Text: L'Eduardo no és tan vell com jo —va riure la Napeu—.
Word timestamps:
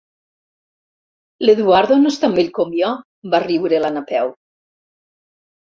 L'Eduardo 1.47 1.99
no 2.05 2.15
és 2.15 2.19
tan 2.25 2.33
vell 2.41 2.49
com 2.59 2.75
jo 2.81 2.91
—va 3.35 3.45
riure 3.47 3.87
la 3.87 3.95
Napeu—. 4.01 4.35